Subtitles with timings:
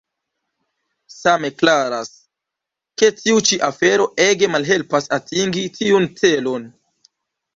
[1.17, 2.07] Same klaras,
[3.01, 6.67] ke tiu ĉi afero ege malhelpas atingi tiun celon.